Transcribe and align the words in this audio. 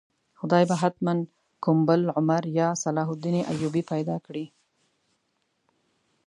خدای 0.39 0.65
به 0.69 0.75
حتماً 0.81 1.13
کوم 1.63 1.77
بل 1.87 2.01
عمر 2.19 2.43
یا 2.59 2.67
صلاح 2.83 3.07
الدین 3.11 3.35
ایوبي 3.51 3.83
پیدا 3.91 4.17
کړي. 4.25 4.45